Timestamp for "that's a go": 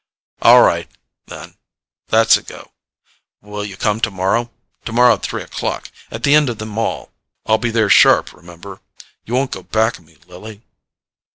2.07-2.71